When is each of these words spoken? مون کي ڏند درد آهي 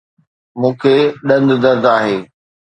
مون 0.59 0.73
کي 0.81 0.95
ڏند 1.27 1.49
درد 1.63 1.83
آهي 1.95 2.17